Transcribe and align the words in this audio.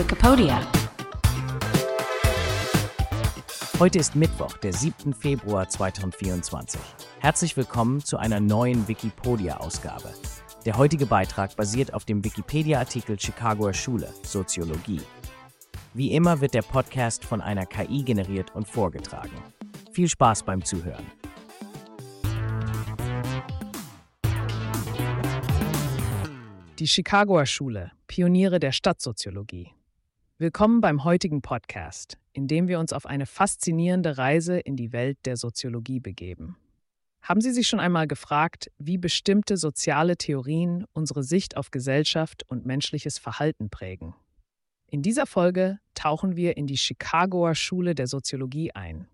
Wikipedia. 0.00 0.66
Heute 3.78 3.98
ist 3.98 4.16
Mittwoch, 4.16 4.56
der 4.56 4.72
7. 4.72 5.12
Februar 5.12 5.68
2024. 5.68 6.80
Herzlich 7.18 7.54
willkommen 7.54 8.02
zu 8.02 8.16
einer 8.16 8.40
neuen 8.40 8.88
Wikipedia-Ausgabe. 8.88 10.08
Der 10.64 10.78
heutige 10.78 11.04
Beitrag 11.04 11.54
basiert 11.54 11.92
auf 11.92 12.06
dem 12.06 12.24
Wikipedia-Artikel 12.24 13.20
Chicagoer 13.20 13.74
Schule, 13.74 14.08
Soziologie. 14.22 15.02
Wie 15.92 16.12
immer 16.12 16.40
wird 16.40 16.54
der 16.54 16.62
Podcast 16.62 17.22
von 17.22 17.42
einer 17.42 17.66
KI 17.66 18.02
generiert 18.02 18.54
und 18.54 18.66
vorgetragen. 18.66 19.36
Viel 19.92 20.08
Spaß 20.08 20.44
beim 20.44 20.64
Zuhören. 20.64 21.04
Die 26.78 26.86
Chicagoer 26.86 27.44
Schule, 27.44 27.92
Pioniere 28.06 28.58
der 28.60 28.72
Stadtsoziologie. 28.72 29.74
Willkommen 30.40 30.80
beim 30.80 31.04
heutigen 31.04 31.42
Podcast, 31.42 32.16
in 32.32 32.48
dem 32.48 32.66
wir 32.66 32.78
uns 32.78 32.94
auf 32.94 33.04
eine 33.04 33.26
faszinierende 33.26 34.16
Reise 34.16 34.58
in 34.58 34.74
die 34.74 34.90
Welt 34.90 35.18
der 35.26 35.36
Soziologie 35.36 36.00
begeben. 36.00 36.56
Haben 37.20 37.42
Sie 37.42 37.52
sich 37.52 37.68
schon 37.68 37.78
einmal 37.78 38.06
gefragt, 38.06 38.70
wie 38.78 38.96
bestimmte 38.96 39.58
soziale 39.58 40.16
Theorien 40.16 40.86
unsere 40.94 41.24
Sicht 41.24 41.58
auf 41.58 41.70
Gesellschaft 41.70 42.42
und 42.48 42.64
menschliches 42.64 43.18
Verhalten 43.18 43.68
prägen? 43.68 44.14
In 44.86 45.02
dieser 45.02 45.26
Folge 45.26 45.78
tauchen 45.92 46.36
wir 46.36 46.56
in 46.56 46.66
die 46.66 46.78
Chicagoer 46.78 47.54
Schule 47.54 47.94
der 47.94 48.06
Soziologie 48.06 48.72
ein 48.72 49.08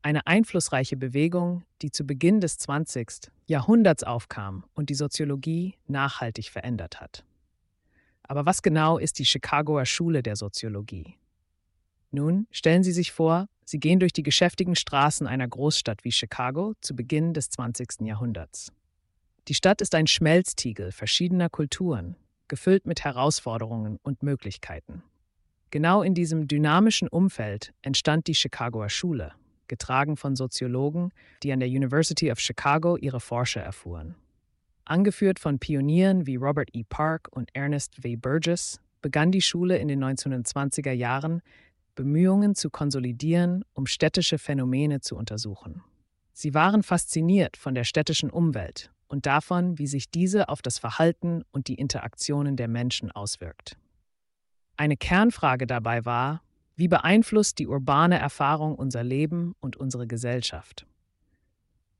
eine 0.00 0.26
einflussreiche 0.26 0.96
Bewegung, 0.96 1.64
die 1.82 1.90
zu 1.90 2.06
Beginn 2.06 2.40
des 2.40 2.56
20. 2.56 3.30
Jahrhunderts 3.48 4.02
aufkam 4.02 4.64
und 4.72 4.88
die 4.88 4.94
Soziologie 4.94 5.74
nachhaltig 5.88 6.48
verändert 6.48 7.02
hat. 7.02 7.24
Aber 8.28 8.46
was 8.46 8.62
genau 8.62 8.98
ist 8.98 9.18
die 9.18 9.24
Chicagoer 9.24 9.86
Schule 9.86 10.22
der 10.22 10.36
Soziologie? 10.36 11.16
Nun, 12.10 12.46
stellen 12.50 12.82
Sie 12.82 12.92
sich 12.92 13.10
vor, 13.10 13.48
Sie 13.64 13.80
gehen 13.80 14.00
durch 14.00 14.12
die 14.12 14.22
geschäftigen 14.22 14.76
Straßen 14.76 15.26
einer 15.26 15.48
Großstadt 15.48 16.04
wie 16.04 16.12
Chicago 16.12 16.74
zu 16.80 16.94
Beginn 16.94 17.34
des 17.34 17.50
20. 17.50 18.02
Jahrhunderts. 18.02 18.72
Die 19.48 19.54
Stadt 19.54 19.80
ist 19.80 19.94
ein 19.94 20.06
Schmelztiegel 20.06 20.92
verschiedener 20.92 21.48
Kulturen, 21.48 22.16
gefüllt 22.48 22.86
mit 22.86 23.04
Herausforderungen 23.04 23.98
und 24.02 24.22
Möglichkeiten. 24.22 25.02
Genau 25.70 26.02
in 26.02 26.14
diesem 26.14 26.48
dynamischen 26.48 27.08
Umfeld 27.08 27.74
entstand 27.82 28.26
die 28.26 28.34
Chicagoer 28.34 28.88
Schule, 28.88 29.32
getragen 29.68 30.16
von 30.16 30.34
Soziologen, 30.34 31.12
die 31.42 31.52
an 31.52 31.60
der 31.60 31.68
University 31.68 32.32
of 32.32 32.40
Chicago 32.40 32.96
ihre 32.96 33.20
Forscher 33.20 33.60
erfuhren. 33.60 34.14
Angeführt 34.88 35.38
von 35.38 35.58
Pionieren 35.58 36.26
wie 36.26 36.36
Robert 36.36 36.70
E. 36.72 36.82
Park 36.82 37.28
und 37.30 37.50
Ernest 37.52 38.02
W. 38.02 38.16
Burgess, 38.16 38.80
begann 39.02 39.30
die 39.30 39.42
Schule 39.42 39.78
in 39.78 39.88
den 39.88 40.02
1920er 40.02 40.92
Jahren, 40.92 41.42
Bemühungen 41.94 42.54
zu 42.54 42.70
konsolidieren, 42.70 43.64
um 43.74 43.86
städtische 43.86 44.38
Phänomene 44.38 45.00
zu 45.00 45.16
untersuchen. 45.16 45.82
Sie 46.32 46.54
waren 46.54 46.82
fasziniert 46.82 47.56
von 47.56 47.74
der 47.74 47.84
städtischen 47.84 48.30
Umwelt 48.30 48.90
und 49.08 49.26
davon, 49.26 49.78
wie 49.78 49.86
sich 49.86 50.10
diese 50.10 50.48
auf 50.48 50.62
das 50.62 50.78
Verhalten 50.78 51.42
und 51.50 51.68
die 51.68 51.74
Interaktionen 51.74 52.56
der 52.56 52.68
Menschen 52.68 53.10
auswirkt. 53.10 53.76
Eine 54.76 54.96
Kernfrage 54.96 55.66
dabei 55.66 56.04
war, 56.04 56.42
wie 56.76 56.88
beeinflusst 56.88 57.58
die 57.58 57.66
urbane 57.66 58.18
Erfahrung 58.18 58.76
unser 58.76 59.02
Leben 59.02 59.56
und 59.60 59.76
unsere 59.76 60.06
Gesellschaft? 60.06 60.86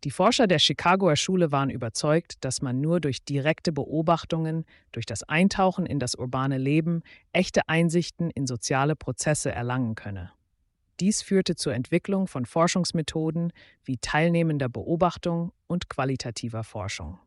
Die 0.04 0.12
Forscher 0.12 0.46
der 0.46 0.60
Chicagoer 0.60 1.16
Schule 1.16 1.50
waren 1.50 1.70
überzeugt, 1.70 2.44
dass 2.44 2.62
man 2.62 2.80
nur 2.80 3.00
durch 3.00 3.24
direkte 3.24 3.72
Beobachtungen, 3.72 4.64
durch 4.92 5.06
das 5.06 5.24
Eintauchen 5.24 5.86
in 5.86 5.98
das 5.98 6.14
urbane 6.14 6.56
Leben 6.56 7.02
echte 7.32 7.68
Einsichten 7.68 8.30
in 8.30 8.46
soziale 8.46 8.94
Prozesse 8.94 9.50
erlangen 9.50 9.96
könne. 9.96 10.30
Dies 11.00 11.22
führte 11.22 11.56
zur 11.56 11.74
Entwicklung 11.74 12.28
von 12.28 12.46
Forschungsmethoden 12.46 13.52
wie 13.84 13.98
teilnehmender 13.98 14.68
Beobachtung 14.68 15.52
und 15.66 15.88
qualitativer 15.88 16.62
Forschung. 16.62 17.18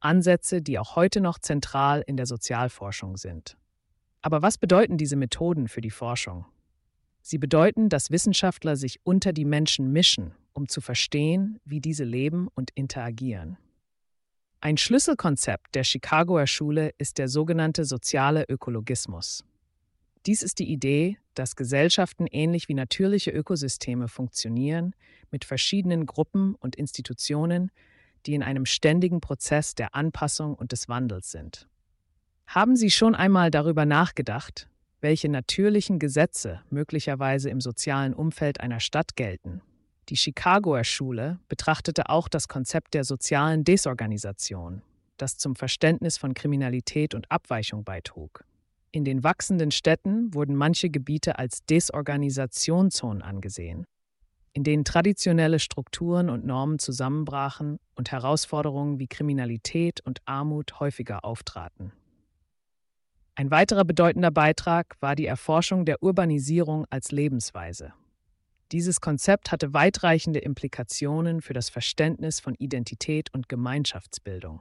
Ansätze, 0.00 0.62
die 0.62 0.78
auch 0.78 0.96
heute 0.96 1.20
noch 1.20 1.38
zentral 1.38 2.02
in 2.06 2.16
der 2.16 2.26
Sozialforschung 2.26 3.16
sind. 3.16 3.56
Aber 4.22 4.42
was 4.42 4.58
bedeuten 4.58 4.96
diese 4.96 5.16
Methoden 5.16 5.68
für 5.68 5.80
die 5.80 5.90
Forschung? 5.90 6.46
Sie 7.22 7.38
bedeuten, 7.38 7.88
dass 7.88 8.10
Wissenschaftler 8.10 8.76
sich 8.76 9.00
unter 9.04 9.32
die 9.32 9.44
Menschen 9.44 9.92
mischen, 9.92 10.34
um 10.56 10.68
zu 10.68 10.80
verstehen, 10.80 11.60
wie 11.64 11.80
diese 11.80 12.04
leben 12.04 12.48
und 12.54 12.70
interagieren. 12.74 13.58
Ein 14.60 14.78
Schlüsselkonzept 14.78 15.74
der 15.74 15.84
Chicagoer 15.84 16.46
Schule 16.46 16.92
ist 16.96 17.18
der 17.18 17.28
sogenannte 17.28 17.84
soziale 17.84 18.44
Ökologismus. 18.48 19.44
Dies 20.24 20.42
ist 20.42 20.58
die 20.58 20.72
Idee, 20.72 21.18
dass 21.34 21.56
Gesellschaften 21.56 22.26
ähnlich 22.26 22.68
wie 22.68 22.74
natürliche 22.74 23.30
Ökosysteme 23.30 24.08
funktionieren, 24.08 24.94
mit 25.30 25.44
verschiedenen 25.44 26.06
Gruppen 26.06 26.54
und 26.54 26.74
Institutionen, 26.74 27.70
die 28.24 28.34
in 28.34 28.42
einem 28.42 28.64
ständigen 28.64 29.20
Prozess 29.20 29.74
der 29.74 29.94
Anpassung 29.94 30.54
und 30.54 30.72
des 30.72 30.88
Wandels 30.88 31.30
sind. 31.30 31.68
Haben 32.46 32.76
Sie 32.76 32.90
schon 32.90 33.14
einmal 33.14 33.50
darüber 33.50 33.84
nachgedacht, 33.84 34.68
welche 35.00 35.28
natürlichen 35.28 35.98
Gesetze 35.98 36.62
möglicherweise 36.70 37.50
im 37.50 37.60
sozialen 37.60 38.14
Umfeld 38.14 38.60
einer 38.60 38.80
Stadt 38.80 39.16
gelten. 39.16 39.60
Die 40.08 40.16
Chicagoer 40.16 40.84
Schule 40.84 41.40
betrachtete 41.48 42.08
auch 42.08 42.28
das 42.28 42.46
Konzept 42.46 42.94
der 42.94 43.02
sozialen 43.02 43.64
Desorganisation, 43.64 44.82
das 45.16 45.36
zum 45.36 45.56
Verständnis 45.56 46.16
von 46.16 46.32
Kriminalität 46.32 47.12
und 47.14 47.30
Abweichung 47.30 47.82
beitrug. 47.82 48.44
In 48.92 49.04
den 49.04 49.24
wachsenden 49.24 49.72
Städten 49.72 50.32
wurden 50.32 50.54
manche 50.54 50.90
Gebiete 50.90 51.38
als 51.40 51.64
Desorganisationszonen 51.66 53.20
angesehen, 53.20 53.84
in 54.52 54.62
denen 54.62 54.84
traditionelle 54.84 55.58
Strukturen 55.58 56.30
und 56.30 56.46
Normen 56.46 56.78
zusammenbrachen 56.78 57.78
und 57.96 58.12
Herausforderungen 58.12 59.00
wie 59.00 59.08
Kriminalität 59.08 60.00
und 60.02 60.20
Armut 60.24 60.78
häufiger 60.78 61.24
auftraten. 61.24 61.92
Ein 63.34 63.50
weiterer 63.50 63.84
bedeutender 63.84 64.30
Beitrag 64.30 64.94
war 65.00 65.16
die 65.16 65.26
Erforschung 65.26 65.84
der 65.84 66.02
Urbanisierung 66.02 66.86
als 66.88 67.10
Lebensweise. 67.10 67.92
Dieses 68.72 69.00
Konzept 69.00 69.52
hatte 69.52 69.72
weitreichende 69.72 70.40
Implikationen 70.40 71.40
für 71.40 71.52
das 71.52 71.68
Verständnis 71.68 72.40
von 72.40 72.54
Identität 72.54 73.32
und 73.32 73.48
Gemeinschaftsbildung. 73.48 74.60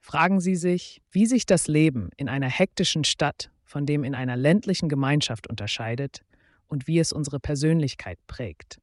Fragen 0.00 0.40
Sie 0.40 0.56
sich, 0.56 1.02
wie 1.10 1.26
sich 1.26 1.44
das 1.44 1.68
Leben 1.68 2.08
in 2.16 2.28
einer 2.28 2.48
hektischen 2.48 3.04
Stadt 3.04 3.50
von 3.64 3.84
dem 3.84 4.02
in 4.02 4.14
einer 4.14 4.36
ländlichen 4.36 4.88
Gemeinschaft 4.88 5.46
unterscheidet 5.46 6.22
und 6.68 6.86
wie 6.86 6.98
es 6.98 7.12
unsere 7.12 7.38
Persönlichkeit 7.38 8.18
prägt. 8.26 8.80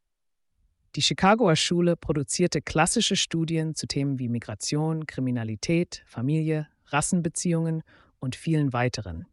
Die 0.95 1.01
Chicagoer 1.01 1.55
Schule 1.55 1.97
produzierte 1.97 2.61
klassische 2.61 3.15
Studien 3.15 3.73
zu 3.73 3.87
Themen 3.87 4.19
wie 4.19 4.29
Migration, 4.29 5.07
Kriminalität, 5.07 6.03
Familie, 6.05 6.67
Rassenbeziehungen 6.85 7.81
und 8.19 8.35
vielen 8.35 8.71
weiteren. 8.71 9.25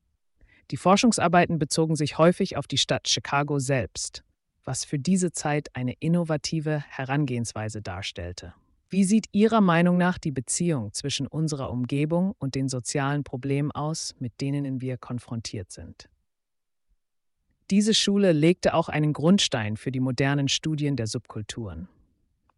Die 0.71 0.79
Forschungsarbeiten 0.79 1.59
bezogen 1.59 1.97
sich 1.97 2.17
häufig 2.17 2.57
auf 2.57 2.67
die 2.67 2.79
Stadt 2.79 3.09
Chicago 3.09 3.59
selbst, 3.59 4.25
was 4.65 4.85
für 4.85 4.99
diese 4.99 5.33
Zeit 5.33 5.75
eine 5.75 5.95
innovative 6.01 6.83
Herangehensweise 6.89 7.83
darstellte. 7.83 8.55
Wie 8.91 9.05
sieht 9.05 9.27
Ihrer 9.33 9.61
Meinung 9.63 9.97
nach 9.97 10.19
die 10.19 10.33
Beziehung 10.33 10.93
zwischen 10.93 11.27
unserer 11.27 11.71
Umgebung 11.71 12.35
und 12.39 12.55
den 12.55 12.69
sozialen 12.69 13.25
Problemen 13.25 13.71
aus, 13.73 14.15
mit 14.19 14.41
denen 14.41 14.81
wir 14.81 14.99
konfrontiert 14.99 15.73
sind? 15.73 16.11
Diese 17.71 17.95
Schule 17.95 18.33
legte 18.33 18.75
auch 18.75 18.91
einen 18.91 19.15
Grundstein 19.15 19.79
für 19.79 19.91
die 19.91 20.01
modernen 20.01 20.49
Studien 20.49 20.97
der 20.97 21.07
Subkulturen. 21.07 21.89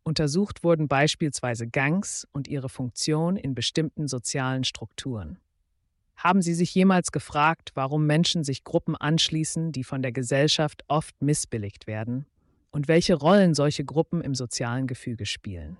Untersucht 0.02 0.64
wurden 0.64 0.88
beispielsweise 0.88 1.68
Gangs 1.68 2.26
und 2.32 2.48
ihre 2.48 2.68
Funktion 2.68 3.36
in 3.36 3.54
bestimmten 3.54 4.08
sozialen 4.08 4.64
Strukturen. 4.64 5.38
Haben 6.24 6.40
Sie 6.40 6.54
sich 6.54 6.74
jemals 6.74 7.12
gefragt, 7.12 7.72
warum 7.74 8.06
Menschen 8.06 8.44
sich 8.44 8.64
Gruppen 8.64 8.96
anschließen, 8.96 9.72
die 9.72 9.84
von 9.84 10.00
der 10.00 10.10
Gesellschaft 10.10 10.82
oft 10.88 11.20
missbilligt 11.20 11.86
werden, 11.86 12.24
und 12.70 12.88
welche 12.88 13.14
Rollen 13.14 13.52
solche 13.52 13.84
Gruppen 13.84 14.22
im 14.22 14.34
sozialen 14.34 14.86
Gefüge 14.86 15.26
spielen? 15.26 15.76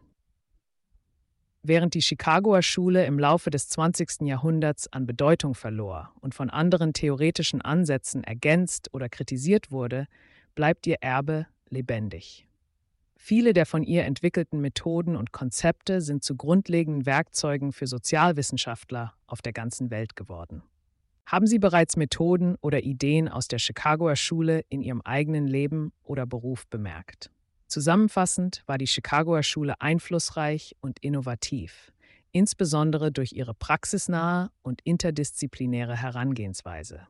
Während 1.63 1.95
die 1.95 2.03
Chicagoer 2.03 2.61
Schule 2.61 3.07
im 3.07 3.19
Laufe 3.19 3.49
des 3.49 3.71
20. 3.71 4.21
Jahrhunderts 4.27 4.93
an 4.93 5.07
Bedeutung 5.07 5.55
verlor 5.55 6.13
und 6.21 6.35
von 6.35 6.51
anderen 6.51 6.93
theoretischen 6.93 7.63
Ansätzen 7.63 8.23
ergänzt 8.23 8.93
oder 8.93 9.09
kritisiert 9.09 9.71
wurde, 9.71 10.07
bleibt 10.55 10.87
ihr 10.87 10.99
Erbe 11.01 11.47
lebendig. 11.71 12.47
Viele 13.27 13.55
der 13.55 13.65
von 13.65 13.83
ihr 13.83 14.05
entwickelten 14.05 14.61
Methoden 14.61 15.17
und 15.17 15.33
Konzepte 15.33 16.03
sind 16.03 16.23
zu 16.23 16.37
grundlegenden 16.37 17.07
Werkzeugen 17.07 17.73
für 17.73 17.87
Sozialwissenschaftler 17.87 19.15
auf 19.27 19.41
der 19.41 19.55
ganzen 19.55 19.91
Welt 19.91 20.15
geworden. 20.15 20.63
Haben 21.25 21.47
Sie 21.47 21.59
bereits 21.59 21.97
Methoden 21.97 22.57
oder 22.61 22.83
Ideen 22.83 23.31
aus 23.31 23.49
der 23.49 23.59
Chicagoer 23.59 24.17
Schule 24.17 24.67
in 24.69 24.83
Ihrem 24.83 25.01
eigenen 25.01 25.47
Leben 25.47 25.95
oder 26.03 26.27
Beruf 26.27 26.67
bemerkt? 26.67 27.31
Zusammenfassend 27.67 28.63
war 28.67 28.77
die 28.77 28.87
Chicagoer 28.87 29.43
Schule 29.43 29.81
einflussreich 29.81 30.77
und 30.83 30.99
innovativ, 30.99 31.95
insbesondere 32.31 33.11
durch 33.11 33.33
ihre 33.33 33.55
praxisnahe 33.55 34.51
und 34.61 34.83
interdisziplinäre 34.85 35.97
Herangehensweise. 35.97 37.07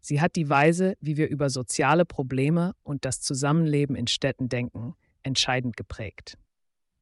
Sie 0.00 0.22
hat 0.22 0.34
die 0.34 0.48
Weise, 0.48 0.96
wie 1.02 1.18
wir 1.18 1.28
über 1.28 1.50
soziale 1.50 2.06
Probleme 2.06 2.72
und 2.82 3.04
das 3.04 3.20
Zusammenleben 3.20 3.96
in 3.96 4.06
Städten 4.06 4.48
denken, 4.48 4.96
entscheidend 5.22 5.76
geprägt. 5.76 6.38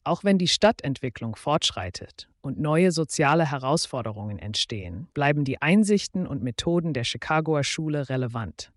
Auch 0.03 0.25
wenn 0.25 0.39
die 0.39 0.49
Stadtentwicklung 0.49 1.37
fortschreitet 1.37 2.29
und 2.41 2.59
neue 2.59 2.91
soziale 2.91 3.51
Herausforderungen 3.51 4.39
entstehen, 4.39 5.09
bleiben 5.13 5.45
die 5.45 5.61
Einsichten 5.61 6.27
und 6.27 6.43
Methoden 6.43 6.95
der 6.95 7.05
Chicagoer 7.05 7.65
Schule 7.65 8.09
relevant. 8.09 8.73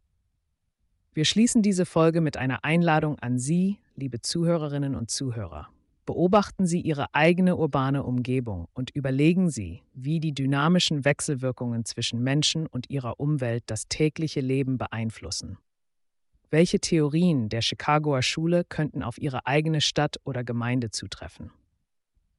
Wir 1.14 1.26
schließen 1.26 1.62
diese 1.62 1.86
Folge 1.86 2.22
mit 2.22 2.38
einer 2.38 2.66
Einladung 2.66 3.20
an 3.20 3.40
Sie, 3.40 3.78
liebe 3.96 4.20
Zuhörerinnen 4.20 4.96
und 4.96 5.12
Zuhörer. 5.12 5.70
Beobachten 6.06 6.66
Sie 6.66 6.82
Ihre 6.82 7.14
eigene 7.14 7.56
urbane 7.56 8.04
Umgebung 8.04 8.68
und 8.74 8.90
überlegen 8.90 9.50
Sie, 9.50 9.84
wie 9.94 10.20
die 10.20 10.34
dynamischen 10.34 11.06
Wechselwirkungen 11.06 11.86
zwischen 11.86 12.22
Menschen 12.22 12.68
und 12.68 12.90
ihrer 12.90 13.20
Umwelt 13.22 13.64
das 13.68 13.88
tägliche 13.88 14.42
Leben 14.42 14.78
beeinflussen. 14.78 15.58
Welche 16.54 16.80
Theorien 16.80 17.50
der 17.50 17.64
Chicagoer 17.64 18.22
Schule 18.22 18.64
könnten 18.64 19.02
auf 19.02 19.18
Ihre 19.18 19.48
eigene 19.48 19.82
Stadt 19.82 20.18
oder 20.24 20.44
Gemeinde 20.44 20.92
zutreffen? 20.92 21.50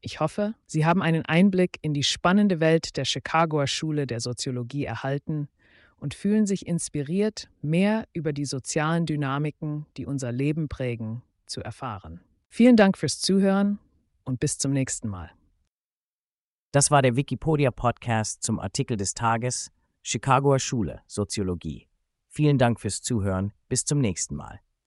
Ich 0.00 0.20
hoffe, 0.20 0.54
Sie 0.66 0.86
haben 0.86 1.02
einen 1.02 1.24
Einblick 1.24 1.78
in 1.82 1.94
die 1.94 2.04
spannende 2.04 2.60
Welt 2.60 2.96
der 2.96 3.06
Chicagoer 3.06 3.66
Schule 3.66 4.06
der 4.06 4.20
Soziologie 4.20 4.84
erhalten 4.84 5.48
und 5.96 6.14
fühlen 6.14 6.46
sich 6.46 6.68
inspiriert, 6.68 7.50
mehr 7.60 8.06
über 8.12 8.32
die 8.32 8.44
sozialen 8.44 9.04
Dynamiken, 9.04 9.86
die 9.96 10.06
unser 10.06 10.30
Leben 10.30 10.68
prägen, 10.68 11.22
zu 11.46 11.60
erfahren. 11.60 12.20
Vielen 12.50 12.76
Dank 12.76 12.96
fürs 12.96 13.20
Zuhören 13.20 13.80
und 14.22 14.38
bis 14.38 14.58
zum 14.58 14.70
nächsten 14.70 15.08
Mal. 15.08 15.32
Das 16.70 16.92
war 16.92 17.02
der 17.02 17.16
Wikipedia 17.16 17.72
Podcast 17.72 18.44
zum 18.44 18.60
Artikel 18.60 18.96
des 18.96 19.14
Tages 19.14 19.72
Chicagoer 20.04 20.60
Schule 20.60 21.00
Soziologie. 21.08 21.88
Vielen 22.36 22.58
Dank 22.58 22.80
fürs 22.80 23.00
Zuhören. 23.00 23.52
Bis 23.68 23.84
zum 23.84 24.00
nächsten 24.00 24.34
Mal. 24.34 24.58